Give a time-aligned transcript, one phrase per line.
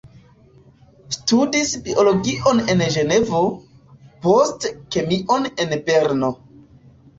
[1.17, 3.43] Studis biologion en Ĝenevo,
[4.27, 6.35] poste kemion en Berno.